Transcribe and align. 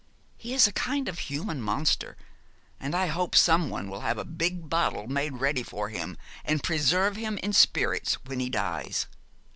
He 0.35 0.55
is 0.55 0.65
a 0.65 0.73
kind 0.73 1.07
of 1.07 1.19
human 1.29 1.61
monster, 1.61 2.17
and 2.79 2.95
I 2.95 3.05
hope 3.05 3.35
some 3.35 3.69
one 3.69 3.87
will 3.87 4.01
have 4.01 4.17
a 4.17 4.25
big 4.25 4.67
bottle 4.67 5.05
made 5.05 5.33
ready 5.33 5.61
for 5.61 5.89
him 5.89 6.17
and 6.43 6.63
preserve 6.63 7.17
him 7.17 7.37
in 7.43 7.53
spirits 7.53 8.15
when 8.25 8.39
he 8.39 8.49
dies.' 8.49 9.05